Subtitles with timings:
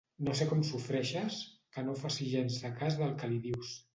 [0.27, 1.37] No sé com sofreixes
[1.77, 3.75] que no faci gens de cas del que li dius.